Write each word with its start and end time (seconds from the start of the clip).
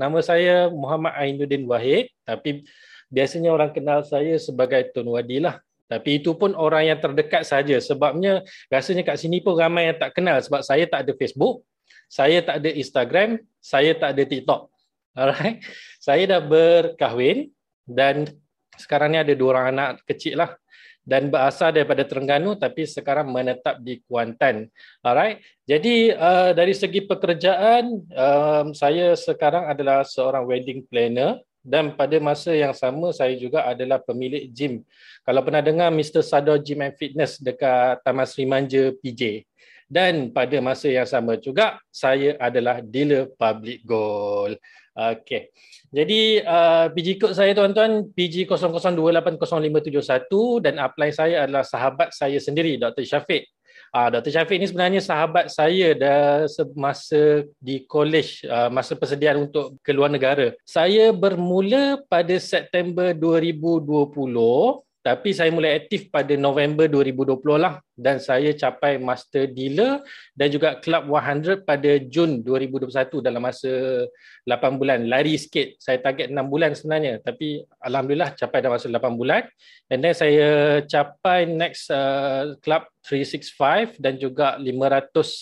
nama 0.00 0.24
saya 0.24 0.72
Muhammad 0.72 1.12
Ainuddin 1.12 1.68
Wahid 1.68 2.08
tapi 2.24 2.64
biasanya 3.12 3.52
orang 3.52 3.68
kenal 3.76 4.00
saya 4.00 4.40
sebagai 4.40 4.88
Tun 4.96 5.12
Wadi 5.12 5.44
lah. 5.44 5.60
Tapi 5.90 6.22
itu 6.22 6.38
pun 6.38 6.54
orang 6.54 6.86
yang 6.94 6.98
terdekat 7.02 7.42
saja 7.42 7.76
sebabnya 7.82 8.46
rasanya 8.70 9.02
kat 9.02 9.18
sini 9.18 9.42
pun 9.42 9.58
ramai 9.58 9.90
yang 9.90 9.98
tak 9.98 10.14
kenal 10.14 10.38
sebab 10.38 10.62
saya 10.62 10.86
tak 10.86 11.02
ada 11.02 11.12
Facebook, 11.18 11.66
saya 12.06 12.38
tak 12.40 12.62
ada 12.62 12.70
Instagram, 12.70 13.42
saya 13.58 13.92
tak 13.98 14.14
ada 14.14 14.22
TikTok. 14.22 14.70
Alright. 15.18 15.58
Saya 15.98 16.22
dah 16.30 16.40
berkahwin 16.40 17.50
dan 17.90 18.30
sekarang 18.78 19.12
ni 19.12 19.18
ada 19.18 19.34
dua 19.34 19.58
orang 19.58 19.66
anak 19.74 19.90
kecil 20.06 20.38
lah 20.38 20.54
dan 21.04 21.32
berasal 21.32 21.72
daripada 21.72 22.04
Terengganu 22.04 22.54
tapi 22.54 22.84
sekarang 22.84 23.28
menetap 23.32 23.80
di 23.80 23.98
Kuantan. 24.04 24.68
Alright. 25.00 25.42
Jadi 25.64 26.12
uh, 26.12 26.52
dari 26.52 26.74
segi 26.76 27.02
pekerjaan 27.04 28.04
um, 28.10 28.66
saya 28.76 29.16
sekarang 29.16 29.70
adalah 29.70 30.04
seorang 30.04 30.44
wedding 30.46 30.84
planner 30.86 31.40
dan 31.60 31.92
pada 31.92 32.16
masa 32.16 32.56
yang 32.56 32.72
sama 32.72 33.12
saya 33.12 33.36
juga 33.36 33.68
adalah 33.68 34.00
pemilik 34.00 34.48
gym. 34.48 34.80
Kalau 35.24 35.44
pernah 35.44 35.60
dengar 35.60 35.92
Mr. 35.92 36.24
Sado 36.24 36.56
Gym 36.56 36.80
and 36.80 36.96
Fitness 36.96 37.36
dekat 37.36 38.00
Taman 38.00 38.24
Sri 38.24 38.48
Manja 38.48 38.92
PJ. 38.96 39.44
Dan 39.90 40.30
pada 40.30 40.54
masa 40.62 40.86
yang 40.86 41.04
sama 41.04 41.34
juga 41.34 41.82
saya 41.90 42.38
adalah 42.38 42.78
dealer 42.78 43.26
public 43.34 43.82
gold. 43.82 44.54
Okey. 45.00 45.48
Jadi 45.88 46.44
uh, 46.44 46.92
PG 46.92 47.08
code 47.16 47.32
saya 47.32 47.56
tuan-tuan 47.56 48.12
PG00280571 48.12 50.28
dan 50.60 50.76
upline 50.76 51.16
saya 51.16 51.48
adalah 51.48 51.64
sahabat 51.64 52.12
saya 52.12 52.36
sendiri 52.36 52.76
Dr. 52.76 53.08
Syafiq. 53.08 53.48
Uh, 53.96 54.12
Dr. 54.12 54.28
Syafiq 54.28 54.60
ini 54.60 54.68
sebenarnya 54.68 55.00
sahabat 55.00 55.48
saya 55.48 55.96
dah 55.96 56.44
semasa 56.46 57.48
di 57.56 57.88
college 57.88 58.44
uh, 58.44 58.68
masa 58.68 58.92
persediaan 58.92 59.48
untuk 59.48 59.80
keluar 59.80 60.12
negara. 60.12 60.52
Saya 60.68 61.16
bermula 61.16 61.96
pada 62.04 62.36
September 62.36 63.16
2020 63.16 64.84
tapi 65.00 65.32
saya 65.32 65.48
mulai 65.48 65.80
aktif 65.80 66.12
pada 66.12 66.36
November 66.36 66.84
2020 66.84 67.40
lah 67.56 67.80
dan 67.96 68.20
saya 68.20 68.52
capai 68.52 69.00
master 69.00 69.48
dealer 69.48 70.04
dan 70.36 70.52
juga 70.52 70.76
club 70.76 71.08
100 71.08 71.64
pada 71.64 71.96
Jun 72.04 72.44
2021 72.44 73.24
dalam 73.24 73.40
masa 73.40 74.04
8 74.44 74.76
bulan. 74.76 75.08
Lari 75.08 75.40
sikit. 75.40 75.80
Saya 75.80 76.04
target 76.04 76.28
6 76.28 76.52
bulan 76.52 76.76
sebenarnya. 76.76 77.16
Tapi 77.24 77.64
alhamdulillah 77.80 78.36
capai 78.36 78.60
dalam 78.60 78.76
masa 78.76 78.92
8 78.92 79.16
bulan. 79.16 79.48
And 79.88 80.04
then 80.04 80.12
saya 80.12 80.84
capai 80.84 81.48
next 81.48 81.88
uh, 81.88 82.60
club 82.60 82.84
365 83.08 83.96
dan 84.04 84.20
juga 84.20 84.60
500 84.60 84.68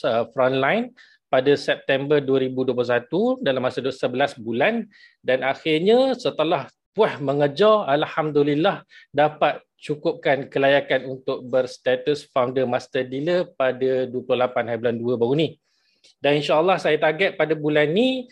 uh, 0.07 0.25
frontline 0.31 0.95
pada 1.27 1.53
September 1.59 2.23
2021 2.23 3.43
dalam 3.43 3.63
masa 3.67 3.83
11 3.83 4.39
bulan. 4.39 4.87
Dan 5.19 5.43
akhirnya 5.43 6.15
setelah 6.15 6.71
puas 6.93 7.17
mengejar 7.23 7.87
alhamdulillah 7.89 8.83
dapat 9.15 9.63
cukupkan 9.79 10.51
kelayakan 10.51 11.07
untuk 11.07 11.47
berstatus 11.47 12.27
founder 12.35 12.67
master 12.67 13.07
dealer 13.07 13.47
pada 13.55 14.11
28 14.11 14.69
hari 14.69 14.79
bulan 14.83 14.97
2 14.99 15.21
baru 15.21 15.35
ni. 15.39 15.49
Dan 16.19 16.43
insyaAllah 16.43 16.83
saya 16.83 16.99
target 16.99 17.39
pada 17.39 17.55
bulan 17.55 17.91
ni 17.95 18.27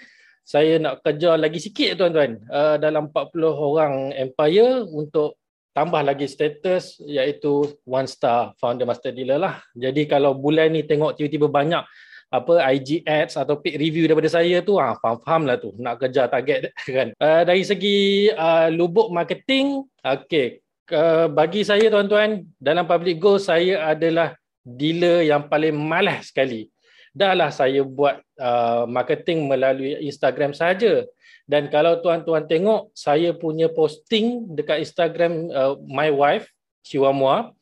saya 0.47 0.79
nak 0.79 1.03
kejar 1.03 1.39
lagi 1.39 1.59
sikit 1.59 1.99
tuan-tuan 1.99 2.39
uh, 2.51 2.79
dalam 2.79 3.11
40 3.11 3.35
orang 3.51 3.95
empire 4.15 4.87
untuk 4.87 5.39
tambah 5.75 6.01
lagi 6.01 6.25
status 6.25 7.03
iaitu 7.05 7.83
one 7.85 8.09
star 8.09 8.55
founder 8.57 8.87
master 8.87 9.13
dealer 9.13 9.37
lah. 9.37 9.61
Jadi 9.75 10.07
kalau 10.07 10.39
bulan 10.39 10.73
ni 10.73 10.87
tengok 10.87 11.19
tiba-tiba 11.19 11.51
banyak 11.51 11.83
apa 12.31 12.59
IG 12.75 13.07
ads 13.07 13.39
atau 13.39 13.57
paid 13.59 13.79
review 13.79 14.11
daripada 14.11 14.27
saya 14.27 14.59
tu 14.61 14.77
ah 14.83 14.99
faham-faham 14.99 15.43
lah 15.47 15.57
tu. 15.59 15.71
Nak 15.79 16.03
kejar 16.03 16.27
target 16.29 16.75
kan. 16.97 17.15
Uh, 17.19 17.43
dari 17.47 17.63
segi 17.63 18.31
uh, 18.35 18.69
lubuk 18.73 19.09
marketing 19.15 19.87
okey. 20.03 20.61
Uh, 20.87 21.27
bagi 21.27 21.67
saya 21.67 21.91
tuan-tuan 21.91 22.47
dalam 22.63 22.87
public 22.87 23.19
goal 23.19 23.43
saya 23.43 23.95
adalah 23.95 24.39
dealer 24.63 25.27
yang 25.27 25.47
paling 25.47 25.75
malas 25.75 26.31
sekali. 26.31 26.71
Dahlah 27.17 27.49
saya 27.49 27.81
buat 27.81 28.21
uh, 28.37 28.85
marketing 28.85 29.49
melalui 29.49 29.97
Instagram 30.05 30.53
saja. 30.53 31.07
Dan 31.47 31.71
kalau 31.71 32.03
tuan-tuan 32.03 32.43
tengok 32.45 32.91
saya 32.91 33.31
punya 33.31 33.71
posting 33.71 34.51
dekat 34.51 34.83
Instagram 34.83 35.47
uh, 35.55 35.79
my 35.87 36.11
wife 36.11 36.51
Chihuahua 36.83 37.55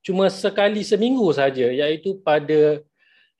cuma 0.00 0.32
sekali 0.32 0.80
seminggu 0.80 1.28
saja 1.32 1.68
iaitu 1.68 2.16
pada 2.24 2.80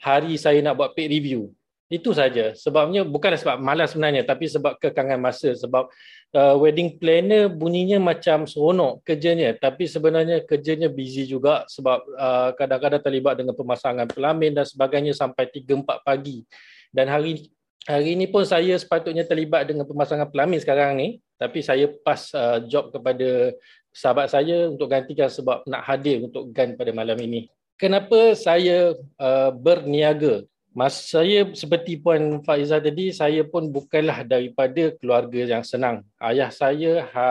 hari 0.01 0.41
saya 0.41 0.65
nak 0.65 0.81
buat 0.81 0.97
paid 0.97 1.13
review. 1.13 1.53
Itu 1.91 2.15
saja. 2.15 2.55
Sebabnya 2.55 3.03
bukanlah 3.03 3.37
sebab 3.37 3.59
malas 3.61 3.93
sebenarnya 3.93 4.23
tapi 4.23 4.47
sebab 4.47 4.79
kekangan 4.79 5.19
masa 5.19 5.53
sebab 5.59 5.91
uh, 6.33 6.55
wedding 6.57 6.97
planner 6.97 7.51
bunyinya 7.51 7.99
macam 7.99 8.47
seronok 8.47 9.03
kerjanya 9.03 9.59
tapi 9.59 9.91
sebenarnya 9.91 10.47
kerjanya 10.47 10.87
busy 10.87 11.27
juga 11.27 11.67
sebab 11.67 11.99
uh, 12.15 12.51
kadang-kadang 12.55 13.03
terlibat 13.03 13.35
dengan 13.43 13.59
pemasangan 13.59 14.07
pelamin 14.07 14.55
dan 14.55 14.65
sebagainya 14.65 15.13
sampai 15.13 15.51
3 15.51 15.67
4 15.67 16.07
pagi. 16.07 16.47
Dan 16.95 17.11
hari 17.11 17.51
hari 17.85 18.15
ini 18.15 18.31
pun 18.31 18.47
saya 18.47 18.79
sepatutnya 18.79 19.27
terlibat 19.27 19.67
dengan 19.67 19.83
pemasangan 19.83 20.31
pelamin 20.31 20.63
sekarang 20.63 20.95
ni 20.95 21.09
tapi 21.35 21.59
saya 21.59 21.91
pas 21.91 22.31
uh, 22.39 22.63
job 22.71 22.95
kepada 22.95 23.51
sahabat 23.91 24.31
saya 24.31 24.71
untuk 24.71 24.87
gantikan 24.87 25.27
sebab 25.27 25.67
nak 25.67 25.83
hadir 25.83 26.23
untuk 26.23 26.55
GAN 26.55 26.79
pada 26.79 26.95
malam 26.95 27.19
ini 27.19 27.51
kenapa 27.81 28.37
saya 28.37 28.93
uh, 29.17 29.51
berniaga? 29.57 30.45
Mas 30.71 31.11
saya 31.11 31.51
seperti 31.51 31.99
puan 31.99 32.47
Faiza 32.47 32.79
tadi, 32.79 33.11
saya 33.11 33.43
pun 33.43 33.67
bukanlah 33.75 34.23
daripada 34.23 34.95
keluarga 35.03 35.43
yang 35.43 35.67
senang. 35.67 36.07
Ayah 36.23 36.53
saya 36.55 37.11
ha, 37.11 37.25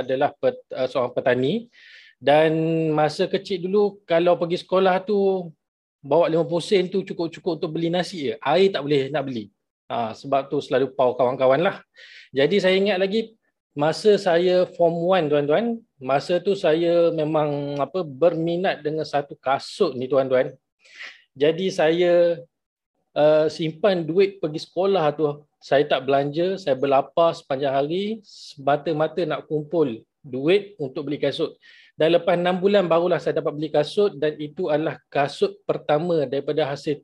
adalah 0.00 0.32
pet, 0.32 0.56
uh, 0.72 0.88
seorang 0.88 1.12
petani 1.12 1.68
dan 2.16 2.56
masa 2.96 3.28
kecil 3.28 3.68
dulu 3.68 4.00
kalau 4.08 4.40
pergi 4.40 4.64
sekolah 4.64 5.04
tu 5.04 5.52
bawa 6.00 6.32
50 6.32 6.48
sen 6.64 6.84
tu 6.88 7.04
cukup-cukup 7.04 7.60
untuk 7.60 7.76
beli 7.76 7.92
nasi 7.92 8.32
je. 8.32 8.34
Air 8.40 8.72
tak 8.72 8.80
boleh 8.80 9.12
nak 9.12 9.28
beli. 9.28 9.52
Ha, 9.92 10.16
sebab 10.16 10.48
tu 10.48 10.58
selalu 10.64 10.96
pau 10.96 11.12
kawan-kawan 11.12 11.60
lah. 11.60 11.84
Jadi 12.32 12.56
saya 12.64 12.80
ingat 12.80 12.96
lagi 12.96 13.36
masa 13.76 14.16
saya 14.16 14.64
form 14.72 14.96
1 15.12 15.28
tuan-tuan, 15.28 15.84
masa 15.96 16.36
tu 16.40 16.52
saya 16.52 17.08
memang 17.12 17.80
apa 17.80 18.04
berminat 18.04 18.84
dengan 18.84 19.04
satu 19.04 19.32
kasut 19.36 19.96
ni 19.96 20.08
tuan-tuan. 20.08 20.52
Jadi 21.36 21.68
saya 21.68 22.40
uh, 23.16 23.46
simpan 23.48 24.04
duit 24.04 24.40
pergi 24.40 24.60
sekolah 24.64 25.04
tu. 25.16 25.44
Saya 25.56 25.82
tak 25.88 26.06
belanja, 26.06 26.60
saya 26.60 26.78
berlapar 26.78 27.34
sepanjang 27.34 27.74
hari 27.74 28.20
semata-mata 28.22 29.18
nak 29.26 29.48
kumpul 29.50 30.04
duit 30.22 30.78
untuk 30.78 31.10
beli 31.10 31.18
kasut. 31.18 31.56
Dan 31.96 32.12
lepas 32.12 32.36
6 32.36 32.60
bulan 32.60 32.84
barulah 32.84 33.16
saya 33.16 33.40
dapat 33.40 33.56
beli 33.56 33.72
kasut 33.72 34.14
dan 34.20 34.36
itu 34.36 34.68
adalah 34.68 35.00
kasut 35.08 35.56
pertama 35.64 36.28
daripada 36.28 36.68
hasil 36.68 37.00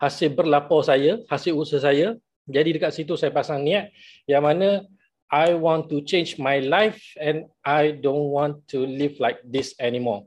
hasil 0.00 0.32
berlapar 0.32 0.80
saya, 0.80 1.20
hasil 1.28 1.52
usaha 1.52 1.92
saya. 1.92 2.16
Jadi 2.48 2.80
dekat 2.80 2.96
situ 2.96 3.14
saya 3.20 3.30
pasang 3.30 3.60
niat 3.62 3.92
yang 4.24 4.42
mana 4.42 4.88
I 5.30 5.54
want 5.54 5.86
to 5.94 6.02
change 6.02 6.42
my 6.42 6.58
life 6.58 6.98
and 7.14 7.46
I 7.62 7.94
don't 7.94 8.34
want 8.34 8.66
to 8.74 8.82
live 8.82 9.22
like 9.22 9.38
this 9.46 9.78
anymore. 9.78 10.26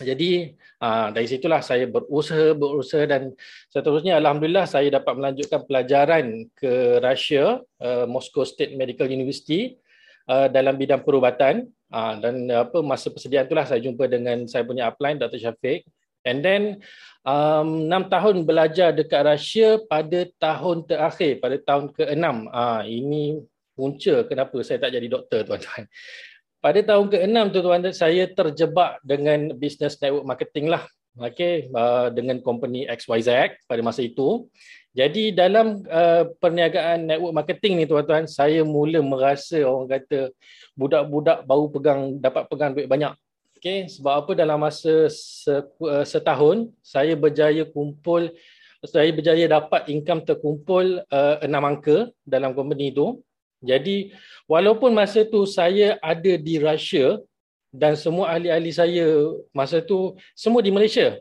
Jadi 0.00 0.56
uh, 0.80 1.12
dari 1.12 1.28
situlah 1.28 1.60
saya 1.60 1.84
berusaha, 1.84 2.56
berusaha 2.56 3.04
dan 3.04 3.36
seterusnya 3.68 4.16
Alhamdulillah 4.16 4.64
saya 4.64 4.88
dapat 4.88 5.12
melanjutkan 5.12 5.60
pelajaran 5.68 6.48
ke 6.56 7.04
Russia, 7.04 7.60
uh, 7.84 8.08
Moscow 8.08 8.48
State 8.48 8.72
Medical 8.80 9.12
University 9.12 9.76
uh, 10.24 10.48
dalam 10.48 10.80
bidang 10.80 11.04
perubatan 11.04 11.68
uh, 11.92 12.16
dan 12.16 12.48
apa 12.48 12.80
masa 12.80 13.12
persediaan 13.12 13.44
itulah 13.44 13.68
saya 13.68 13.84
jumpa 13.84 14.08
dengan 14.08 14.48
saya 14.48 14.64
punya 14.64 14.88
upline 14.88 15.20
Dr. 15.20 15.36
Syafiq 15.36 15.84
and 16.24 16.40
then 16.40 16.80
um, 17.28 17.88
6 17.88 18.08
tahun 18.08 18.36
belajar 18.48 18.96
dekat 18.96 19.20
Russia 19.24 19.80
pada 19.84 20.24
tahun 20.40 20.88
terakhir, 20.88 21.44
pada 21.44 21.56
tahun 21.60 21.92
ke-6. 21.92 22.24
Uh, 22.48 22.82
ini 22.88 23.24
punca 23.80 24.28
kenapa 24.28 24.60
saya 24.60 24.76
tak 24.76 24.92
jadi 24.92 25.08
doktor 25.08 25.40
tuan-tuan. 25.48 25.88
Pada 26.60 26.80
tahun 26.84 27.08
ke-6 27.08 27.56
tuan-tuan 27.56 27.88
saya 27.96 28.28
terjebak 28.28 29.00
dengan 29.00 29.56
business 29.56 29.96
network 29.96 30.28
marketing 30.28 30.68
lah. 30.68 30.84
Okay, 31.16 31.66
uh, 31.74 32.06
dengan 32.12 32.38
company 32.44 32.86
XYZ 32.86 33.58
pada 33.64 33.80
masa 33.82 34.04
itu. 34.04 34.46
Jadi 34.92 35.32
dalam 35.32 35.82
uh, 35.88 36.28
perniagaan 36.38 37.08
network 37.08 37.34
marketing 37.34 37.80
ni 37.80 37.84
tuan-tuan, 37.88 38.28
saya 38.28 38.62
mula 38.62 39.00
merasa 39.00 39.58
orang 39.64 39.88
kata 39.90 40.30
budak-budak 40.76 41.48
baru 41.48 41.66
pegang 41.72 42.00
dapat 42.20 42.44
pegang 42.46 42.76
duit 42.76 42.86
banyak. 42.86 43.16
Okay, 43.56 43.88
sebab 43.88 44.24
apa 44.24 44.32
dalam 44.36 44.60
masa 44.60 45.08
uh, 45.08 46.04
setahun 46.04 46.72
saya 46.84 47.16
berjaya 47.16 47.64
kumpul 47.68 48.32
saya 48.80 49.12
berjaya 49.12 49.44
dapat 49.44 49.92
income 49.92 50.24
terkumpul 50.24 51.04
uh, 51.04 51.36
enam 51.44 51.68
angka 51.68 52.08
dalam 52.24 52.56
company 52.56 52.88
itu 52.88 53.20
jadi 53.60 54.16
walaupun 54.48 54.88
masa 54.96 55.20
tu 55.24 55.44
saya 55.44 56.00
ada 56.00 56.32
di 56.40 56.56
Russia 56.56 57.20
dan 57.70 57.94
semua 57.94 58.32
ahli-ahli 58.34 58.72
saya 58.72 59.06
masa 59.52 59.84
tu 59.84 60.16
semua 60.32 60.64
di 60.64 60.72
Malaysia. 60.72 61.20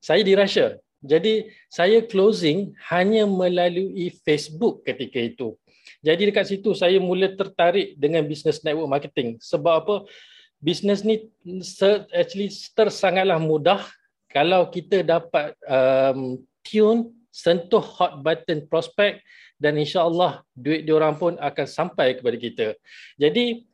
Saya 0.00 0.24
di 0.24 0.32
Russia. 0.32 0.80
Jadi 1.04 1.52
saya 1.68 2.00
closing 2.02 2.72
hanya 2.88 3.28
melalui 3.28 4.08
Facebook 4.24 4.82
ketika 4.88 5.20
itu. 5.20 5.54
Jadi 6.00 6.32
dekat 6.32 6.48
situ 6.48 6.72
saya 6.72 6.96
mula 6.98 7.30
tertarik 7.36 7.94
dengan 7.94 8.24
business 8.24 8.64
network 8.64 8.90
marketing. 8.90 9.36
Sebab 9.38 9.74
apa? 9.84 9.96
Business 10.56 11.04
ni 11.04 11.28
actually 12.16 12.48
tersangatlah 12.72 13.36
mudah 13.36 13.84
kalau 14.32 14.66
kita 14.72 15.04
dapat 15.04 15.52
um, 15.68 16.40
tune, 16.64 17.12
sentuh 17.36 17.84
hot 17.84 18.24
button 18.24 18.64
prospect 18.64 19.20
dan 19.60 19.76
insyaAllah 19.76 20.40
duit 20.56 20.88
diorang 20.88 21.20
pun 21.20 21.36
akan 21.36 21.66
sampai 21.68 22.16
kepada 22.16 22.36
kita. 22.40 22.66
Jadi 23.20 23.68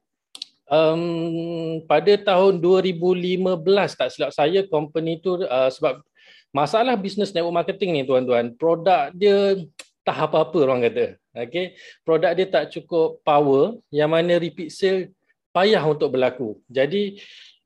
um, 0.67 1.79
pada 1.87 2.19
tahun 2.19 2.59
2015 2.59 3.62
tak 3.94 4.09
silap 4.11 4.35
saya 4.35 4.67
company 4.67 5.23
tu 5.23 5.38
uh, 5.47 5.70
sebab 5.70 6.03
masalah 6.50 6.99
business 6.99 7.31
network 7.31 7.62
marketing 7.62 7.94
ni 7.94 8.03
tuan-tuan, 8.03 8.50
produk 8.59 9.14
dia 9.14 9.62
tak 10.03 10.19
apa-apa 10.26 10.58
orang 10.67 10.82
kata. 10.82 11.15
Okay. 11.32 11.79
Produk 12.03 12.35
dia 12.35 12.47
tak 12.50 12.75
cukup 12.75 13.23
power 13.23 13.79
yang 13.94 14.11
mana 14.11 14.43
repeat 14.43 14.75
sale 14.75 15.15
payah 15.55 15.81
untuk 15.87 16.12
berlaku. 16.19 16.58
Jadi 16.67 17.23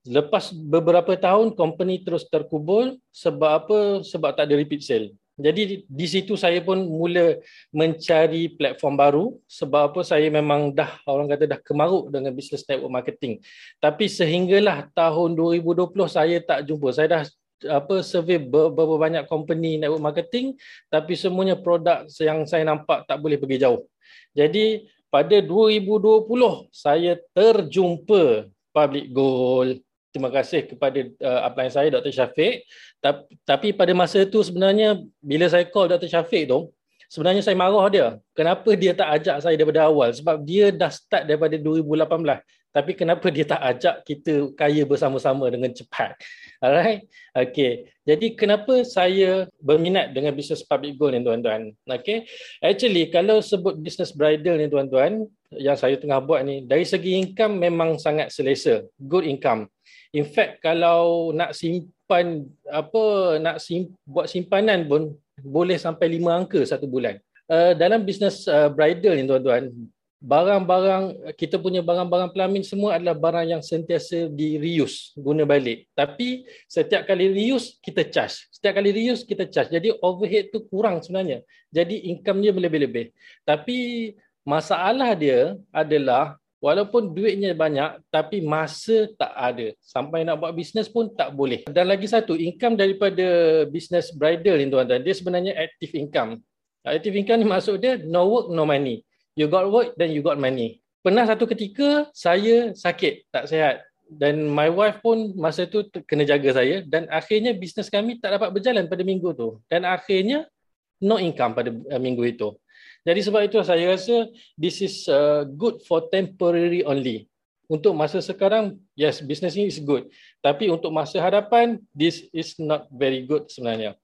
lepas 0.07 0.55
beberapa 0.55 1.19
tahun 1.19 1.57
company 1.59 2.05
terus 2.05 2.29
terkubur 2.29 2.95
sebab 3.11 3.51
apa? 3.65 3.79
Sebab 4.07 4.37
tak 4.37 4.47
ada 4.47 4.55
repeat 4.55 4.85
sale. 4.85 5.17
Jadi 5.37 5.85
di 5.85 6.07
situ 6.09 6.33
saya 6.33 6.65
pun 6.65 6.81
mula 6.81 7.37
mencari 7.69 8.57
platform 8.57 8.95
baru 8.97 9.25
sebab 9.45 9.93
apa 9.93 10.01
saya 10.01 10.33
memang 10.33 10.73
dah 10.73 10.97
orang 11.05 11.29
kata 11.29 11.45
dah 11.45 11.61
kemaruk 11.61 12.09
dengan 12.09 12.33
business 12.33 12.65
network 12.65 12.89
marketing. 12.89 13.45
Tapi 13.77 14.09
sehinggalah 14.09 14.89
tahun 14.97 15.37
2020 15.37 15.93
saya 16.09 16.41
tak 16.41 16.65
jumpa. 16.65 16.89
Saya 16.97 17.09
dah 17.13 17.23
apa 17.69 18.01
survey 18.01 18.41
beberapa 18.41 18.97
banyak 18.97 19.29
company 19.29 19.81
network 19.81 20.05
marketing 20.13 20.57
tapi 20.93 21.17
semuanya 21.17 21.57
produk 21.57 22.05
yang 22.21 22.45
saya 22.45 22.65
nampak 22.65 23.05
tak 23.05 23.21
boleh 23.21 23.37
pergi 23.37 23.61
jauh. 23.61 23.85
Jadi 24.33 24.89
pada 25.13 25.37
2020 25.41 26.29
saya 26.73 27.17
terjumpa 27.37 28.49
Public 28.73 29.07
Goal. 29.13 29.81
Terima 30.17 30.33
kasih 30.33 30.65
kepada 30.65 30.97
uh, 31.21 31.41
upline 31.45 31.69
saya 31.69 31.93
Dr. 31.93 32.09
Syafiq. 32.09 32.65
Tapi, 33.05 33.23
tapi 33.45 33.69
pada 33.77 33.93
masa 33.93 34.25
itu 34.25 34.41
sebenarnya 34.41 34.97
bila 35.21 35.45
saya 35.45 35.69
call 35.69 35.93
Dr. 35.93 36.09
Syafiq 36.09 36.49
tu 36.49 36.73
sebenarnya 37.13 37.45
saya 37.45 37.53
marah 37.53 37.85
dia. 37.93 38.07
Kenapa 38.33 38.73
dia 38.73 38.97
tak 38.97 39.13
ajak 39.21 39.45
saya 39.45 39.53
daripada 39.61 39.85
awal? 39.85 40.09
Sebab 40.17 40.41
dia 40.41 40.73
dah 40.73 40.89
start 40.89 41.29
daripada 41.29 41.61
2018 41.61 42.41
tapi 42.77 42.93
kenapa 42.93 43.33
dia 43.33 43.49
tak 43.49 43.57
ajak 43.73 44.05
kita 44.05 44.53
kaya 44.53 44.85
bersama-sama 44.85 45.49
dengan 45.49 45.73
cepat 45.73 46.13
alright 46.61 47.09
okay 47.33 47.89
jadi 48.05 48.37
kenapa 48.37 48.85
saya 48.85 49.49
berminat 49.65 50.13
dengan 50.13 50.37
bisnes 50.37 50.61
public 50.61 51.01
goal 51.01 51.09
ni 51.09 51.25
tuan-tuan 51.25 51.73
okay 51.89 52.29
actually 52.61 53.09
kalau 53.09 53.41
sebut 53.41 53.81
bisnes 53.81 54.13
bridal 54.13 54.61
ni 54.61 54.69
tuan-tuan 54.69 55.25
yang 55.57 55.73
saya 55.73 55.97
tengah 55.97 56.21
buat 56.21 56.45
ni 56.45 56.69
dari 56.69 56.85
segi 56.85 57.17
income 57.17 57.57
memang 57.57 57.97
sangat 57.97 58.29
selesa 58.29 58.85
good 59.01 59.25
income 59.25 59.73
in 60.13 60.27
fact 60.27 60.63
kalau 60.63 61.31
nak 61.35 61.55
simpan 61.55 62.47
apa 62.69 63.03
nak 63.43 63.57
sim, 63.63 63.91
buat 64.07 64.27
simpanan 64.31 64.87
pun 64.87 65.15
boleh 65.41 65.79
sampai 65.79 66.13
lima 66.13 66.37
angka 66.37 66.63
satu 66.63 66.87
bulan. 66.87 67.19
Uh, 67.47 67.79
dalam 67.79 68.03
bisnes 68.03 68.43
uh, 68.51 68.67
bridal 68.67 69.15
ni 69.15 69.23
tuan-tuan 69.23 69.71
barang-barang 70.17 71.37
kita 71.37 71.61
punya 71.61 71.85
barang-barang 71.85 72.33
pelamin 72.33 72.65
semua 72.65 72.97
adalah 72.97 73.15
barang 73.15 73.47
yang 73.47 73.63
sentiasa 73.63 74.33
di 74.33 74.57
reuse 74.57 75.13
guna 75.15 75.45
balik. 75.45 75.87
Tapi 75.93 76.49
setiap 76.67 77.05
kali 77.05 77.29
reuse 77.31 77.77
kita 77.85 78.09
charge. 78.09 78.49
Setiap 78.51 78.81
kali 78.81 78.91
reuse 78.97 79.23
kita 79.23 79.45
charge. 79.47 79.71
Jadi 79.77 79.93
overhead 80.01 80.49
tu 80.51 80.65
kurang 80.67 81.05
sebenarnya. 81.05 81.45
Jadi 81.69 82.11
income 82.11 82.41
dia 82.41 82.51
lebih-lebih. 82.51 83.13
Tapi 83.45 84.11
masalah 84.43 85.13
dia 85.13 85.55
adalah 85.69 86.41
walaupun 86.61 87.13
duitnya 87.13 87.53
banyak 87.53 88.01
tapi 88.09 88.41
masa 88.43 89.11
tak 89.17 89.33
ada. 89.37 89.67
Sampai 89.83 90.25
nak 90.25 90.41
buat 90.41 90.53
bisnes 90.57 90.89
pun 90.89 91.13
tak 91.13 91.37
boleh. 91.37 91.65
Dan 91.69 91.89
lagi 91.89 92.09
satu 92.09 92.35
income 92.37 92.77
daripada 92.77 93.27
bisnes 93.69 94.13
bridal 94.13 94.61
ni 94.61 94.71
tuan-tuan 94.73 95.03
dia 95.05 95.15
sebenarnya 95.15 95.53
active 95.57 95.93
income. 95.95 96.41
Active 96.87 97.15
income 97.19 97.43
ni 97.43 97.49
maksud 97.49 97.83
dia 97.83 97.99
no 98.01 98.31
work 98.31 98.47
no 98.55 98.65
money. 98.65 99.03
You 99.37 99.53
got 99.53 99.69
work 99.69 99.99
then 100.01 100.15
you 100.17 100.25
got 100.25 100.41
money. 100.41 100.81
Pernah 101.07 101.23
satu 101.23 101.47
ketika 101.47 102.11
saya 102.11 102.75
sakit, 102.75 103.31
tak 103.31 103.47
sihat. 103.47 103.79
Dan 104.07 104.51
my 104.51 104.67
wife 104.71 104.99
pun 105.03 105.35
masa 105.39 105.67
tu 105.67 105.87
kena 106.03 106.27
jaga 106.27 106.51
saya. 106.63 106.83
Dan 106.83 107.07
akhirnya 107.11 107.55
bisnes 107.55 107.87
kami 107.87 108.19
tak 108.19 108.35
dapat 108.35 108.51
berjalan 108.51 108.91
pada 108.91 109.07
minggu 109.07 109.31
tu. 109.39 109.63
Dan 109.71 109.87
akhirnya 109.87 110.51
no 110.99 111.21
income 111.23 111.55
pada 111.55 111.71
uh, 111.71 112.01
minggu 112.03 112.27
itu. 112.27 112.59
Jadi 113.07 113.21
sebab 113.23 113.47
itu 113.47 113.63
saya 113.63 113.95
rasa 113.95 114.27
this 114.59 114.83
is 114.83 115.07
uh, 115.07 115.47
good 115.47 115.79
for 115.87 116.11
temporary 116.11 116.83
only. 116.83 117.31
Untuk 117.71 117.95
masa 117.95 118.19
sekarang, 118.23 118.79
yes, 118.99 119.23
business 119.23 119.55
ini 119.55 119.71
is 119.71 119.79
good. 119.79 120.07
Tapi 120.43 120.71
untuk 120.71 120.91
masa 120.91 121.19
hadapan, 121.19 121.83
this 121.95 122.27
is 122.31 122.55
not 122.59 122.87
very 122.91 123.27
good 123.27 123.47
sebenarnya. 123.51 123.95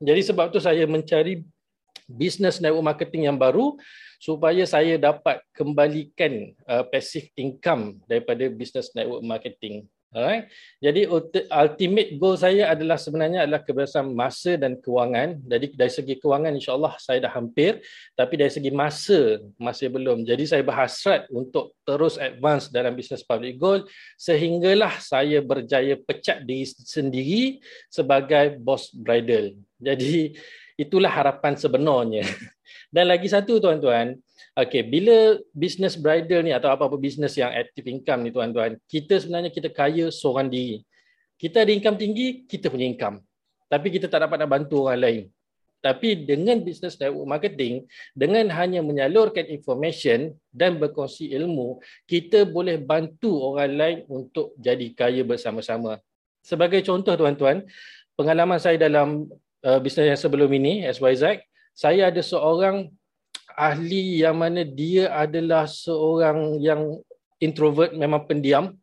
Jadi 0.00 0.20
sebab 0.20 0.52
itu 0.52 0.60
saya 0.60 0.84
mencari 0.88 1.44
business 2.08 2.60
network 2.60 2.92
marketing 2.92 3.28
yang 3.28 3.38
baru 3.40 3.76
supaya 4.20 4.64
saya 4.64 4.96
dapat 5.00 5.40
kembalikan 5.52 6.52
uh, 6.68 6.84
passive 6.88 7.28
income 7.36 8.00
daripada 8.08 8.48
business 8.52 8.92
network 8.96 9.24
marketing. 9.24 9.88
Alright. 10.12 10.52
Jadi 10.76 11.08
ultimate 11.48 12.20
goal 12.20 12.36
saya 12.36 12.68
adalah 12.68 13.00
sebenarnya 13.00 13.48
adalah 13.48 13.64
kebersamaan 13.64 14.12
masa 14.12 14.60
dan 14.60 14.76
kewangan. 14.76 15.40
Jadi 15.48 15.72
dari 15.72 15.88
segi 15.88 16.20
kewangan 16.20 16.52
insya-Allah 16.52 17.00
saya 17.00 17.24
dah 17.24 17.32
hampir, 17.32 17.80
tapi 18.12 18.36
dari 18.36 18.52
segi 18.52 18.68
masa 18.68 19.40
masih 19.56 19.88
belum. 19.88 20.28
Jadi 20.28 20.44
saya 20.44 20.60
berhasrat 20.60 21.32
untuk 21.32 21.72
terus 21.88 22.20
advance 22.20 22.68
dalam 22.68 22.92
business 22.92 23.24
public 23.24 23.56
goal 23.56 23.88
sehinggalah 24.20 25.00
saya 25.00 25.40
berjaya 25.40 25.96
pecat 25.96 26.44
diri 26.44 26.68
sendiri 26.68 27.42
sebagai 27.88 28.60
boss 28.60 28.92
bridal. 28.92 29.56
Jadi 29.80 30.36
itulah 30.76 31.08
harapan 31.08 31.56
sebenarnya. 31.56 32.28
Dan 32.92 33.08
lagi 33.08 33.32
satu 33.32 33.56
tuan-tuan, 33.56 34.20
okay, 34.56 34.82
bila 34.82 35.38
bisnes 35.52 35.94
bridal 35.98 36.42
ni 36.44 36.52
atau 36.54 36.70
apa-apa 36.70 36.98
bisnes 36.98 37.34
yang 37.38 37.50
active 37.52 37.86
income 37.88 38.26
ni 38.26 38.30
tuan-tuan, 38.30 38.78
kita 38.88 39.18
sebenarnya 39.18 39.50
kita 39.50 39.68
kaya 39.72 40.08
seorang 40.08 40.48
diri. 40.50 40.82
Kita 41.36 41.66
ada 41.66 41.72
income 41.74 41.98
tinggi, 41.98 42.46
kita 42.46 42.70
punya 42.70 42.86
income. 42.86 43.18
Tapi 43.66 43.88
kita 43.88 44.06
tak 44.06 44.28
dapat 44.28 44.44
nak 44.44 44.50
bantu 44.50 44.86
orang 44.86 45.00
lain. 45.00 45.22
Tapi 45.82 46.22
dengan 46.22 46.62
bisnes 46.62 46.94
network 46.94 47.26
marketing, 47.26 47.90
dengan 48.14 48.46
hanya 48.54 48.78
menyalurkan 48.86 49.50
information 49.50 50.30
dan 50.54 50.78
berkongsi 50.78 51.34
ilmu, 51.34 51.82
kita 52.06 52.46
boleh 52.46 52.78
bantu 52.78 53.34
orang 53.42 53.72
lain 53.74 53.98
untuk 54.06 54.54
jadi 54.62 54.94
kaya 54.94 55.26
bersama-sama. 55.26 55.98
Sebagai 56.38 56.86
contoh 56.86 57.18
tuan-tuan, 57.18 57.66
pengalaman 58.14 58.62
saya 58.62 58.78
dalam 58.78 59.26
uh, 59.66 59.78
bisnes 59.82 60.14
yang 60.14 60.20
sebelum 60.22 60.46
ini, 60.54 60.86
SYZ, 60.86 61.42
saya 61.74 62.14
ada 62.14 62.22
seorang 62.22 62.86
ahli 63.56 64.22
yang 64.24 64.38
mana 64.38 64.64
dia 64.66 65.12
adalah 65.12 65.68
seorang 65.68 66.58
yang 66.62 66.98
introvert 67.42 67.92
memang 67.94 68.24
pendiam 68.26 68.74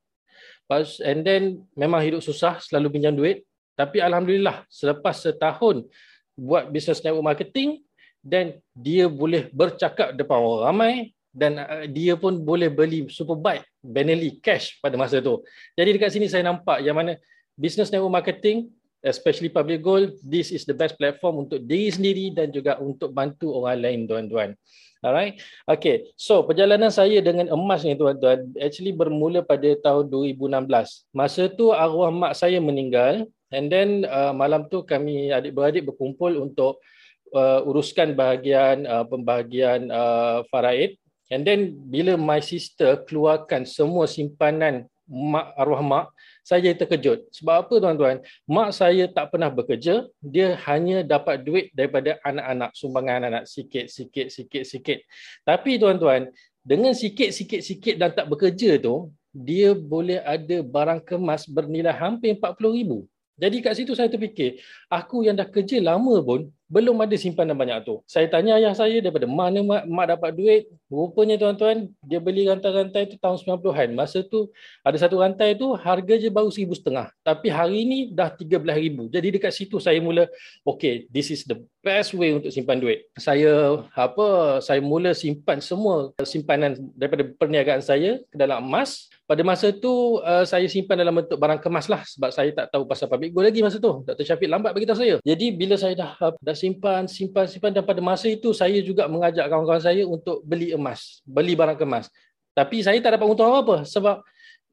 and 1.02 1.26
then 1.26 1.66
memang 1.74 2.04
hidup 2.06 2.22
susah 2.22 2.62
selalu 2.62 3.00
pinjam 3.00 3.16
duit 3.18 3.42
tapi 3.74 4.04
alhamdulillah 4.04 4.68
selepas 4.68 5.16
setahun 5.18 5.88
buat 6.36 6.70
business 6.70 7.00
network 7.02 7.36
marketing 7.36 7.82
dan 8.20 8.60
dia 8.76 9.08
boleh 9.08 9.48
bercakap 9.56 10.12
depan 10.12 10.40
orang 10.40 10.64
ramai 10.68 10.94
dan 11.32 11.62
uh, 11.62 11.86
dia 11.88 12.20
pun 12.20 12.36
boleh 12.42 12.68
beli 12.68 13.08
superbike 13.08 13.64
Benelli 13.80 14.44
cash 14.44 14.76
pada 14.84 15.00
masa 15.00 15.24
tu. 15.24 15.40
Jadi 15.80 15.96
dekat 15.96 16.12
sini 16.12 16.28
saya 16.28 16.44
nampak 16.44 16.84
yang 16.84 17.00
mana 17.00 17.16
business 17.56 17.88
network 17.88 18.12
marketing 18.12 18.68
especially 19.04 19.48
public 19.48 19.80
goal, 19.80 20.12
this 20.20 20.52
is 20.52 20.68
the 20.68 20.76
best 20.76 21.00
platform 21.00 21.48
untuk 21.48 21.64
diri 21.64 21.90
sendiri 21.92 22.26
dan 22.36 22.52
juga 22.52 22.80
untuk 22.80 23.16
bantu 23.16 23.56
orang 23.56 23.80
lain 23.80 24.00
tuan-tuan. 24.08 24.56
Alright. 25.00 25.40
Okay. 25.64 26.12
So 26.20 26.44
perjalanan 26.44 26.92
saya 26.92 27.24
dengan 27.24 27.48
emas 27.48 27.88
ni 27.88 27.96
tuan-tuan 27.96 28.52
actually 28.60 28.92
bermula 28.92 29.40
pada 29.40 29.72
tahun 29.80 30.12
2016. 30.12 31.08
Masa 31.16 31.48
tu 31.48 31.72
arwah 31.72 32.12
mak 32.12 32.36
saya 32.36 32.60
meninggal 32.60 33.24
and 33.48 33.72
then 33.72 34.04
uh, 34.12 34.36
malam 34.36 34.68
tu 34.68 34.84
kami 34.84 35.32
adik-beradik 35.32 35.88
berkumpul 35.88 36.36
untuk 36.44 36.84
uh, 37.32 37.64
uruskan 37.64 38.12
bahagian 38.12 38.84
uh, 38.84 39.08
pembahagian 39.08 39.88
uh, 39.88 40.44
faraid. 40.52 41.00
And 41.32 41.48
then 41.48 41.80
bila 41.88 42.20
my 42.20 42.44
sister 42.44 43.00
keluarkan 43.08 43.64
semua 43.64 44.04
simpanan 44.04 44.92
mak 45.10 45.58
arwah 45.58 45.82
mak, 45.82 46.06
saya 46.46 46.70
terkejut. 46.78 47.26
Sebab 47.34 47.66
apa 47.66 47.74
tuan-tuan? 47.82 48.22
Mak 48.46 48.70
saya 48.72 49.10
tak 49.10 49.34
pernah 49.34 49.50
bekerja, 49.50 50.06
dia 50.22 50.54
hanya 50.70 51.02
dapat 51.02 51.42
duit 51.42 51.74
daripada 51.74 52.22
anak-anak, 52.22 52.72
sumbangan 52.78 53.26
anak-anak 53.26 53.46
sikit, 53.50 53.90
sikit, 53.90 54.30
sikit, 54.30 54.64
sikit. 54.64 55.00
Tapi 55.42 55.82
tuan-tuan, 55.82 56.30
dengan 56.62 56.94
sikit, 56.94 57.34
sikit, 57.34 57.66
sikit 57.66 57.96
dan 57.98 58.14
tak 58.14 58.30
bekerja 58.30 58.78
tu, 58.78 59.10
dia 59.34 59.74
boleh 59.74 60.22
ada 60.22 60.62
barang 60.62 61.02
kemas 61.02 61.50
bernilai 61.50 61.94
hampir 61.94 62.38
RM40,000. 62.38 62.92
Jadi 63.40 63.58
kat 63.64 63.74
situ 63.80 63.96
saya 63.96 64.12
terfikir, 64.12 64.60
aku 64.92 65.24
yang 65.24 65.40
dah 65.40 65.48
kerja 65.48 65.80
lama 65.80 66.20
pun, 66.20 66.52
belum 66.70 67.02
ada 67.02 67.18
simpanan 67.18 67.58
banyak 67.58 67.82
tu. 67.82 68.06
Saya 68.06 68.30
tanya 68.30 68.54
ayah 68.62 68.78
saya 68.78 69.02
daripada 69.02 69.26
mana 69.26 69.66
mak, 69.66 69.84
mak 69.90 70.06
dapat 70.14 70.32
duit. 70.38 70.62
Rupanya 70.86 71.42
tuan-tuan, 71.42 71.90
dia 72.06 72.22
beli 72.22 72.46
rantai-rantai 72.46 73.10
tu 73.10 73.18
tahun 73.18 73.42
90-an. 73.42 73.90
Masa 73.98 74.22
tu 74.22 74.54
ada 74.86 74.94
satu 75.02 75.18
rantai 75.18 75.58
tu 75.58 75.74
harga 75.74 76.14
je 76.22 76.30
baru 76.30 76.54
seribu 76.54 76.78
setengah. 76.78 77.10
Tapi 77.26 77.50
hari 77.50 77.82
ni 77.90 78.00
dah 78.14 78.30
tiga 78.30 78.62
belah 78.62 78.78
ribu. 78.78 79.10
Jadi 79.10 79.42
dekat 79.42 79.50
situ 79.50 79.82
saya 79.82 79.98
mula, 79.98 80.30
okay, 80.62 81.10
this 81.10 81.34
is 81.34 81.42
the 81.50 81.58
best 81.82 82.14
way 82.14 82.38
untuk 82.38 82.54
simpan 82.54 82.78
duit. 82.78 83.10
Saya 83.18 83.82
apa? 83.98 84.62
Saya 84.62 84.78
mula 84.80 85.18
simpan 85.18 85.58
semua 85.66 86.14
simpanan 86.22 86.78
daripada 86.94 87.26
perniagaan 87.34 87.82
saya 87.82 88.22
ke 88.30 88.38
dalam 88.38 88.62
emas 88.62 89.10
pada 89.30 89.46
masa 89.46 89.70
tu 89.70 90.18
uh, 90.26 90.42
saya 90.42 90.66
simpan 90.66 90.98
dalam 90.98 91.14
bentuk 91.14 91.38
barang 91.38 91.62
kemas 91.62 91.86
lah 91.86 92.02
sebab 92.02 92.34
saya 92.34 92.50
tak 92.50 92.74
tahu 92.74 92.90
pasal 92.90 93.06
public 93.06 93.30
gold 93.30 93.46
lagi 93.46 93.62
masa 93.62 93.78
tu. 93.78 94.02
Dr. 94.02 94.26
Syafiq 94.26 94.50
lambat 94.50 94.74
beritahu 94.74 94.98
saya. 94.98 95.22
Jadi 95.22 95.54
bila 95.54 95.78
saya 95.78 95.94
dah 95.94 96.18
dah 96.18 96.56
simpan, 96.60 97.08
simpan, 97.08 97.48
simpan 97.48 97.72
dan 97.72 97.88
pada 97.88 98.04
masa 98.04 98.28
itu 98.28 98.52
saya 98.52 98.84
juga 98.84 99.08
mengajak 99.08 99.48
kawan-kawan 99.48 99.80
saya 99.80 100.04
untuk 100.04 100.44
beli 100.44 100.76
emas, 100.76 101.24
beli 101.24 101.56
barang 101.56 101.80
kemas. 101.80 102.12
Tapi 102.52 102.84
saya 102.84 103.00
tak 103.00 103.16
dapat 103.16 103.28
untung 103.32 103.48
apa-apa 103.48 103.88
sebab 103.88 104.20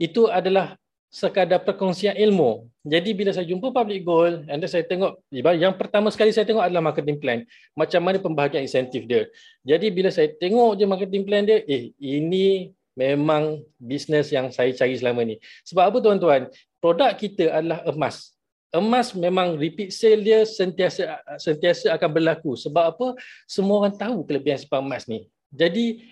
itu 0.02 0.26
adalah 0.26 0.74
sekadar 1.06 1.64
perkongsian 1.64 2.12
ilmu. 2.18 2.68
Jadi 2.84 3.16
bila 3.16 3.32
saya 3.32 3.48
jumpa 3.48 3.72
public 3.72 4.04
gold 4.04 4.44
and 4.52 4.60
then 4.60 4.68
saya 4.68 4.84
tengok 4.84 5.16
yang 5.32 5.72
pertama 5.72 6.12
sekali 6.12 6.34
saya 6.34 6.44
tengok 6.44 6.60
adalah 6.60 6.92
marketing 6.92 7.16
plan. 7.16 7.40
Macam 7.72 8.04
mana 8.04 8.20
pembahagian 8.20 8.66
insentif 8.66 9.08
dia. 9.08 9.24
Jadi 9.64 9.88
bila 9.88 10.12
saya 10.12 10.28
tengok 10.28 10.76
je 10.76 10.84
marketing 10.84 11.22
plan 11.24 11.42
dia, 11.48 11.64
eh 11.64 11.96
ini 11.96 12.76
memang 12.92 13.64
bisnes 13.80 14.28
yang 14.28 14.52
saya 14.52 14.76
cari 14.76 14.92
selama 15.00 15.24
ni. 15.24 15.40
Sebab 15.64 15.88
apa 15.88 15.96
tuan-tuan? 16.04 16.52
Produk 16.84 17.16
kita 17.16 17.48
adalah 17.48 17.80
emas. 17.88 18.35
Emas 18.74 19.14
memang 19.14 19.54
repeat 19.54 19.94
sale 19.94 20.20
dia 20.20 20.42
sentiasa 20.42 21.22
sentiasa 21.38 21.94
akan 21.94 22.10
berlaku. 22.10 22.58
Sebab 22.58 22.84
apa? 22.92 23.06
Semua 23.46 23.86
orang 23.86 23.94
tahu 23.94 24.26
kelebihan 24.26 24.58
simpan 24.58 24.82
emas 24.82 25.06
ni. 25.06 25.30
Jadi 25.54 26.02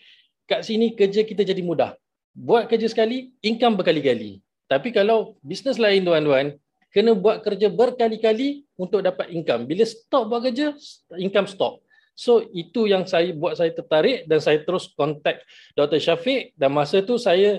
kat 0.47 0.63
sini 0.65 0.95
kerja 0.95 1.27
kita 1.27 1.43
jadi 1.43 1.61
mudah. 1.61 1.93
Buat 2.35 2.67
kerja 2.67 2.91
sekali, 2.91 3.31
income 3.43 3.79
berkali-kali. 3.79 4.43
Tapi 4.67 4.91
kalau 4.91 5.39
bisnes 5.45 5.79
lain 5.79 6.03
tuan-tuan, 6.03 6.59
kena 6.91 7.15
buat 7.15 7.43
kerja 7.43 7.71
berkali-kali 7.71 8.67
untuk 8.75 9.03
dapat 9.03 9.31
income. 9.31 9.67
Bila 9.71 9.87
stop 9.87 10.31
buat 10.31 10.43
kerja, 10.47 10.75
income 11.19 11.47
stop. 11.47 11.85
So 12.15 12.47
itu 12.55 12.87
yang 12.87 13.05
saya 13.11 13.35
buat 13.35 13.59
saya 13.59 13.75
tertarik 13.75 14.31
dan 14.31 14.39
saya 14.39 14.63
terus 14.63 14.87
contact 14.95 15.43
Dr. 15.75 15.99
Syafiq 15.99 16.55
dan 16.55 16.71
masa 16.71 17.03
tu 17.03 17.19
saya 17.19 17.59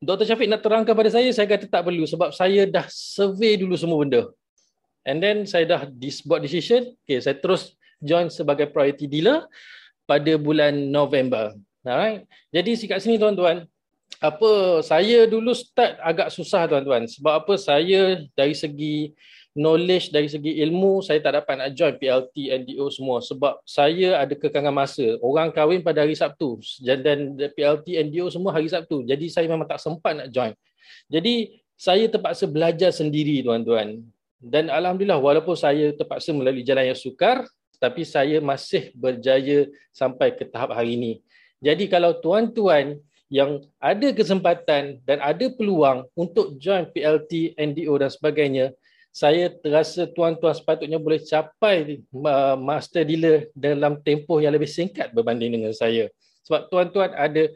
Dr. 0.00 0.24
Syafiq 0.24 0.48
nak 0.48 0.64
terangkan 0.64 0.96
pada 0.96 1.12
saya, 1.12 1.28
saya 1.28 1.44
kata 1.44 1.68
tak 1.68 1.84
perlu 1.84 2.08
sebab 2.08 2.32
saya 2.32 2.64
dah 2.64 2.88
survey 2.88 3.60
dulu 3.60 3.76
semua 3.76 4.00
benda. 4.00 4.32
And 5.04 5.20
then 5.20 5.44
saya 5.44 5.68
dah 5.68 5.80
buat 6.24 6.40
decision, 6.40 6.96
okay, 7.04 7.20
saya 7.20 7.36
terus 7.36 7.76
join 8.00 8.32
sebagai 8.32 8.72
priority 8.72 9.04
dealer 9.04 9.44
pada 10.08 10.40
bulan 10.40 10.72
November. 10.88 11.52
Alright. 11.84 12.24
Jadi 12.48 12.80
sikat 12.80 13.04
sini 13.04 13.20
tuan-tuan, 13.20 13.68
apa 14.20 14.80
saya 14.84 15.24
dulu 15.28 15.52
start 15.56 15.96
agak 16.00 16.28
susah 16.28 16.68
tuan-tuan 16.68 17.08
sebab 17.08 17.40
apa 17.40 17.54
saya 17.56 18.20
dari 18.36 18.52
segi 18.52 19.16
knowledge 19.54 20.14
dari 20.14 20.30
segi 20.30 20.62
ilmu 20.62 21.02
saya 21.02 21.18
tak 21.18 21.42
dapat 21.42 21.54
nak 21.58 21.70
join 21.74 21.94
PLT 21.98 22.54
NDO 22.64 22.86
semua. 22.94 23.18
Sebab 23.18 23.58
saya 23.66 24.22
ada 24.22 24.34
kekangan 24.34 24.74
masa. 24.74 25.18
Orang 25.18 25.50
kahwin 25.50 25.82
pada 25.82 26.06
hari 26.06 26.14
Sabtu. 26.14 26.62
Dan 26.82 27.34
PLT 27.34 27.98
NDO 28.10 28.30
semua 28.30 28.54
hari 28.54 28.70
Sabtu. 28.70 29.02
Jadi 29.02 29.26
saya 29.26 29.50
memang 29.50 29.66
tak 29.66 29.82
sempat 29.82 30.14
nak 30.14 30.28
join. 30.30 30.54
Jadi 31.10 31.58
saya 31.74 32.06
terpaksa 32.06 32.46
belajar 32.46 32.94
sendiri 32.94 33.42
tuan-tuan. 33.42 34.04
Dan 34.40 34.72
alhamdulillah 34.72 35.20
walaupun 35.20 35.56
saya 35.58 35.92
terpaksa 35.92 36.32
melalui 36.32 36.64
jalan 36.64 36.88
yang 36.88 36.96
sukar 36.96 37.44
tapi 37.80 38.04
saya 38.04 38.44
masih 38.44 38.92
berjaya 38.92 39.64
sampai 39.88 40.36
ke 40.36 40.44
tahap 40.44 40.76
hari 40.76 41.00
ini. 41.00 41.12
Jadi 41.64 41.88
kalau 41.88 42.12
tuan-tuan 42.20 43.00
yang 43.32 43.64
ada 43.80 44.12
kesempatan 44.12 45.00
dan 45.06 45.18
ada 45.22 45.46
peluang 45.48 46.04
untuk 46.12 46.60
join 46.60 46.84
PLT, 46.92 47.56
NDO 47.56 47.94
dan 47.96 48.10
sebagainya, 48.12 48.76
saya 49.10 49.50
terasa 49.50 50.06
tuan-tuan 50.06 50.54
sepatutnya 50.54 50.98
boleh 51.02 51.18
capai 51.18 51.98
uh, 52.14 52.54
master 52.54 53.02
dealer 53.02 53.50
dalam 53.58 53.98
tempoh 53.98 54.38
yang 54.38 54.54
lebih 54.54 54.70
singkat 54.70 55.10
berbanding 55.10 55.58
dengan 55.58 55.74
saya. 55.74 56.06
Sebab 56.46 56.70
tuan-tuan 56.70 57.10
ada 57.18 57.50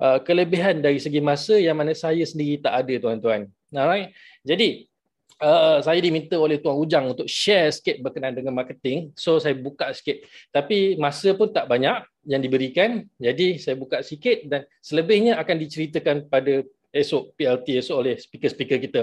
uh, 0.00 0.18
kelebihan 0.24 0.80
dari 0.80 0.96
segi 0.96 1.20
masa 1.20 1.60
yang 1.60 1.76
mana 1.76 1.92
saya 1.92 2.24
sendiri 2.24 2.56
tak 2.56 2.84
ada 2.84 2.94
tuan-tuan. 2.96 3.52
Alright. 3.68 4.16
Jadi 4.40 4.88
uh, 5.44 5.84
saya 5.84 6.00
diminta 6.00 6.40
oleh 6.40 6.56
Tuan 6.56 6.80
Ujang 6.80 7.12
untuk 7.12 7.28
share 7.28 7.68
sikit 7.68 8.00
berkenaan 8.00 8.32
dengan 8.32 8.56
marketing. 8.56 9.12
So 9.12 9.36
saya 9.36 9.52
buka 9.52 9.92
sikit. 9.92 10.24
Tapi 10.50 10.96
masa 10.96 11.36
pun 11.36 11.52
tak 11.52 11.68
banyak 11.68 12.00
yang 12.24 12.40
diberikan. 12.40 13.04
Jadi 13.20 13.60
saya 13.60 13.76
buka 13.76 14.00
sikit 14.00 14.46
dan 14.48 14.64
selebihnya 14.80 15.36
akan 15.36 15.56
diceritakan 15.60 16.16
pada 16.32 16.64
esok 16.94 17.34
PLT 17.34 17.82
esok 17.82 17.96
oleh 17.98 18.14
speaker-speaker 18.14 18.78
kita. 18.78 19.00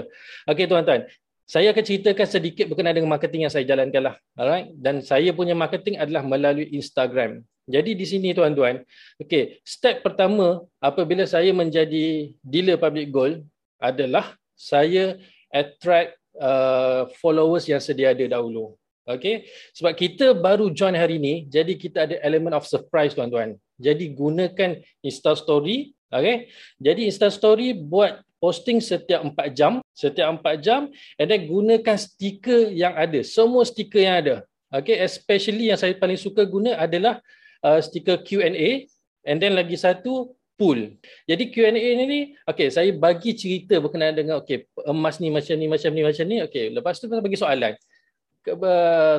Okey 0.48 0.64
tuan-tuan, 0.64 1.04
saya 1.46 1.74
akan 1.74 1.84
ceritakan 1.84 2.26
sedikit 2.26 2.64
berkenaan 2.70 2.96
dengan 3.02 3.12
marketing 3.12 3.46
yang 3.48 3.52
saya 3.52 3.66
jalankan 3.66 4.12
lah. 4.12 4.16
Alright? 4.38 4.72
Dan 4.78 5.02
saya 5.04 5.30
punya 5.36 5.52
marketing 5.52 5.98
adalah 6.00 6.22
melalui 6.24 6.70
Instagram. 6.72 7.44
Jadi 7.70 7.94
di 7.94 8.02
sini 8.02 8.34
tuan-tuan, 8.34 8.82
okay, 9.22 9.62
step 9.62 10.02
pertama 10.02 10.66
apabila 10.82 11.22
saya 11.22 11.54
menjadi 11.54 12.34
dealer 12.42 12.74
public 12.74 13.14
gold 13.14 13.46
adalah 13.78 14.34
saya 14.58 15.18
attract 15.46 16.18
uh, 16.42 17.06
followers 17.22 17.70
yang 17.70 17.78
sedia 17.78 18.10
ada 18.10 18.26
dahulu. 18.26 18.74
Okay, 19.02 19.50
sebab 19.74 19.98
kita 19.98 20.30
baru 20.30 20.70
join 20.70 20.94
hari 20.94 21.18
ini, 21.18 21.42
jadi 21.50 21.74
kita 21.74 22.06
ada 22.06 22.16
element 22.22 22.54
of 22.54 22.70
surprise 22.70 23.18
tuan-tuan. 23.18 23.58
Jadi 23.74 24.14
gunakan 24.14 24.78
Insta 25.02 25.34
Story, 25.34 25.90
okay. 26.06 26.46
Jadi 26.78 27.10
Insta 27.10 27.26
Story 27.26 27.74
buat 27.74 28.22
posting 28.42 28.82
setiap 28.82 29.22
4 29.22 29.54
jam, 29.54 29.78
setiap 29.94 30.34
4 30.42 30.58
jam 30.58 30.90
and 31.14 31.26
then 31.30 31.46
gunakan 31.46 31.94
stiker 31.94 32.74
yang 32.74 32.90
ada, 32.98 33.22
semua 33.22 33.62
stiker 33.62 34.02
yang 34.02 34.18
ada. 34.18 34.36
Okay, 34.72 34.98
especially 34.98 35.70
yang 35.70 35.78
saya 35.78 35.94
paling 35.94 36.18
suka 36.18 36.42
guna 36.42 36.74
adalah 36.74 37.22
uh, 37.62 37.78
stiker 37.78 38.18
Q&A 38.26 38.90
and 39.22 39.38
then 39.38 39.54
lagi 39.54 39.78
satu 39.78 40.34
pool. 40.58 40.98
Jadi 41.28 41.54
Q&A 41.54 41.70
ni, 41.70 42.34
okay, 42.42 42.72
saya 42.72 42.90
bagi 42.90 43.36
cerita 43.38 43.78
berkenaan 43.78 44.16
dengan 44.18 44.42
okay, 44.42 44.66
emas 44.88 45.22
ni 45.22 45.30
macam 45.30 45.54
ni, 45.54 45.66
macam 45.70 45.90
ni, 45.94 46.02
macam 46.02 46.24
ni. 46.26 46.36
Okay, 46.48 46.72
lepas 46.74 46.98
tu 46.98 47.06
saya 47.06 47.22
bagi 47.22 47.38
soalan. 47.38 47.74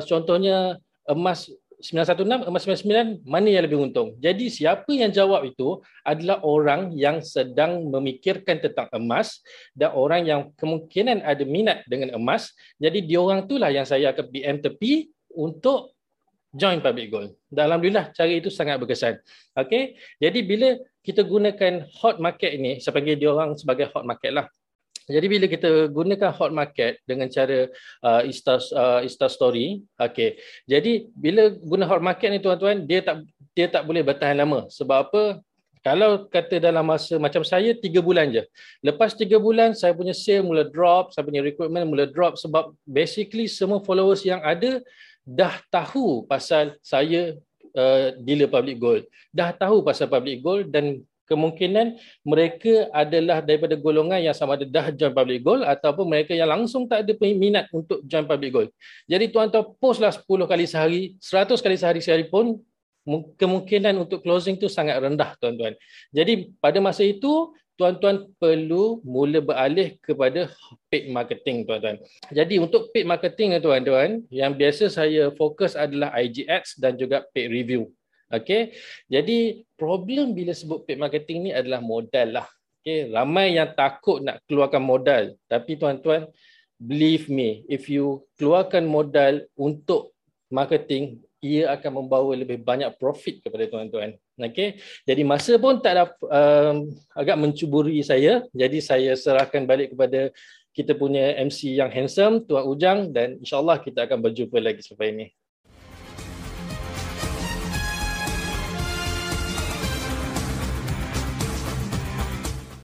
Contohnya 0.04 0.76
emas 1.08 1.48
916 1.80 2.48
emas 2.48 2.62
99 2.66 3.24
mana 3.26 3.48
yang 3.50 3.64
lebih 3.66 3.78
untung. 3.80 4.14
Jadi 4.22 4.50
siapa 4.50 4.88
yang 4.92 5.10
jawab 5.10 5.46
itu 5.48 5.80
adalah 6.06 6.40
orang 6.44 6.94
yang 6.94 7.20
sedang 7.24 7.90
memikirkan 7.90 8.62
tentang 8.62 8.88
emas 8.94 9.42
dan 9.74 9.92
orang 9.94 10.22
yang 10.24 10.40
kemungkinan 10.58 11.22
ada 11.22 11.42
minat 11.42 11.82
dengan 11.90 12.14
emas. 12.14 12.54
Jadi 12.78 13.04
diorang 13.04 13.44
itulah 13.44 13.70
yang 13.72 13.84
saya 13.84 14.14
akan 14.14 14.24
PM 14.30 14.56
tepi 14.62 15.10
untuk 15.34 15.94
join 16.54 16.78
public 16.78 17.10
gold. 17.10 17.30
Dan 17.50 17.68
alhamdulillah 17.68 18.14
cara 18.14 18.30
itu 18.30 18.48
sangat 18.48 18.78
berkesan. 18.78 19.18
Okey. 19.58 19.98
Jadi 20.22 20.38
bila 20.46 20.78
kita 21.02 21.26
gunakan 21.26 21.84
hot 22.00 22.22
market 22.22 22.54
ini, 22.54 22.78
saya 22.78 22.94
panggil 22.94 23.18
diorang 23.18 23.58
sebagai 23.58 23.90
hot 23.90 24.06
market 24.06 24.32
lah. 24.32 24.46
Jadi 25.04 25.26
bila 25.28 25.44
kita 25.44 25.92
gunakan 25.92 26.32
hot 26.32 26.52
market 26.52 26.96
dengan 27.04 27.28
cara 27.28 27.68
uh, 28.00 28.24
Insta 28.24 28.56
uh, 28.56 29.04
Insta 29.04 29.28
story, 29.28 29.84
okey. 30.00 30.40
Jadi 30.64 31.12
bila 31.12 31.52
guna 31.60 31.84
hot 31.84 32.00
market 32.00 32.32
ni 32.32 32.40
tuan-tuan, 32.40 32.88
dia 32.88 33.04
tak 33.04 33.20
dia 33.52 33.68
tak 33.68 33.84
boleh 33.84 34.00
bertahan 34.00 34.40
lama. 34.40 34.64
Sebab 34.72 34.98
apa? 35.08 35.22
Kalau 35.84 36.24
kata 36.32 36.56
dalam 36.56 36.88
masa 36.88 37.20
macam 37.20 37.44
saya 37.44 37.76
tiga 37.76 38.00
bulan 38.00 38.32
je. 38.32 38.40
Lepas 38.80 39.12
tiga 39.12 39.36
bulan 39.36 39.76
saya 39.76 39.92
punya 39.92 40.16
sale 40.16 40.40
mula 40.40 40.64
drop, 40.64 41.12
saya 41.12 41.20
punya 41.20 41.44
recruitment 41.44 41.84
mula 41.84 42.08
drop 42.08 42.40
sebab 42.40 42.72
basically 42.88 43.44
semua 43.44 43.84
followers 43.84 44.24
yang 44.24 44.40
ada 44.40 44.80
dah 45.28 45.60
tahu 45.68 46.24
pasal 46.24 46.80
saya 46.80 47.36
uh, 47.76 48.16
dealer 48.24 48.48
public 48.48 48.80
gold. 48.80 49.04
Dah 49.28 49.52
tahu 49.52 49.84
pasal 49.84 50.08
public 50.08 50.40
gold 50.40 50.72
dan 50.72 51.04
kemungkinan 51.24 51.96
mereka 52.24 52.88
adalah 52.92 53.40
daripada 53.40 53.74
golongan 53.76 54.20
yang 54.20 54.36
sama 54.36 54.56
ada 54.60 54.68
dah 54.68 54.92
join 54.92 55.12
public 55.12 55.40
goal 55.40 55.60
ataupun 55.64 56.04
mereka 56.08 56.32
yang 56.36 56.48
langsung 56.48 56.84
tak 56.84 57.04
ada 57.04 57.12
minat 57.20 57.68
untuk 57.72 58.04
join 58.04 58.28
public 58.28 58.50
goal. 58.52 58.68
Jadi 59.08 59.32
tuan-tuan 59.32 59.72
postlah 59.80 60.12
10 60.12 60.24
kali 60.24 60.64
sehari, 60.68 61.02
100 61.20 61.64
kali 61.64 61.76
sehari 61.80 62.00
sehari 62.04 62.24
pun 62.28 62.60
kemungkinan 63.36 64.00
untuk 64.00 64.24
closing 64.24 64.56
tu 64.56 64.68
sangat 64.68 64.96
rendah 65.00 65.36
tuan-tuan. 65.36 65.76
Jadi 66.08 66.52
pada 66.56 66.80
masa 66.80 67.04
itu 67.04 67.52
tuan-tuan 67.74 68.30
perlu 68.38 69.02
mula 69.02 69.42
beralih 69.42 69.98
kepada 69.98 70.48
paid 70.88 71.10
marketing 71.10 71.66
tuan-tuan. 71.66 71.98
Jadi 72.30 72.62
untuk 72.62 72.88
paid 72.94 73.04
marketing 73.04 73.58
tuan-tuan 73.60 74.22
yang 74.30 74.54
biasa 74.54 74.88
saya 74.88 75.34
fokus 75.34 75.74
adalah 75.74 76.14
IG 76.16 76.46
ads 76.46 76.78
dan 76.78 76.94
juga 76.94 77.26
paid 77.34 77.50
review. 77.50 77.90
Okay, 78.40 78.74
jadi 79.06 79.62
problem 79.78 80.34
bila 80.34 80.50
sebut 80.50 80.82
paid 80.82 80.98
marketing 80.98 81.48
ni 81.48 81.50
adalah 81.54 81.78
modal 81.78 82.42
lah. 82.42 82.48
Okay, 82.80 83.08
ramai 83.08 83.56
yang 83.56 83.72
takut 83.72 84.20
nak 84.20 84.44
keluarkan 84.44 84.84
modal. 84.84 85.32
Tapi 85.48 85.80
tuan-tuan, 85.80 86.28
believe 86.76 87.32
me, 87.32 87.64
if 87.70 87.88
you 87.88 88.26
keluarkan 88.36 88.84
modal 88.84 89.40
untuk 89.56 90.12
marketing 90.52 91.24
ia 91.44 91.76
akan 91.76 92.00
membawa 92.00 92.32
lebih 92.32 92.64
banyak 92.64 92.88
profit 92.96 93.44
kepada 93.44 93.68
tuan-tuan. 93.68 94.16
Okey. 94.40 94.80
Jadi 95.04 95.22
masa 95.28 95.60
pun 95.60 95.76
tak 95.76 95.92
ada 95.92 96.04
um, 96.24 96.88
agak 97.12 97.36
mencuburi 97.36 98.00
saya. 98.00 98.40
Jadi 98.56 98.80
saya 98.80 99.12
serahkan 99.12 99.68
balik 99.68 99.92
kepada 99.92 100.32
kita 100.72 100.96
punya 100.96 101.36
MC 101.44 101.76
yang 101.76 101.92
handsome 101.92 102.42
Tuan 102.48 102.64
Ujang 102.64 103.12
dan 103.12 103.36
insyaallah 103.44 103.78
kita 103.84 104.08
akan 104.08 104.24
berjumpa 104.24 104.56
lagi 104.56 104.80
selepas 104.80 105.12
ini. 105.12 105.26